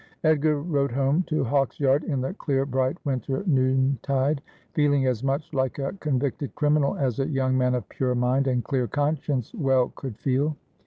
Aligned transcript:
Edgar 0.23 0.59
rode 0.63 0.91
home 0.93 1.21
to 1.27 1.43
Hawksyard 1.43 2.03
in 2.05 2.21
the 2.21 2.33
clear 2.33 2.65
bright 2.65 2.97
winter 3.05 3.43
noontide, 3.45 4.41
feeling 4.73 5.05
as 5.05 5.23
much 5.23 5.53
like 5.53 5.77
a 5.77 5.93
convicted 5.99 6.55
criminal 6.55 6.97
as 6.97 7.19
a 7.19 7.27
young 7.27 7.55
man 7.55 7.75
of 7.75 7.87
pure 7.87 8.15
mind 8.15 8.47
and 8.47 8.63
clear 8.63 8.87
conscience 8.87 9.53
well 9.53 9.89
could 9.95 10.17
feel. 10.17 10.55